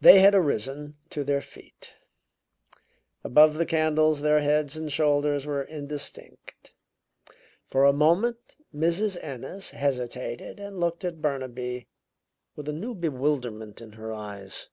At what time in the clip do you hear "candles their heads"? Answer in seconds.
3.64-4.76